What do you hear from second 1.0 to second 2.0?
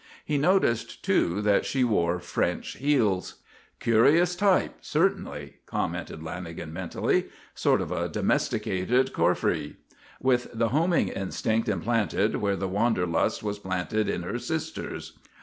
too, that she